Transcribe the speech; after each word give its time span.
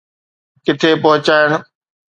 ڪٿي 0.65 0.91
پهچائڻ. 1.03 1.49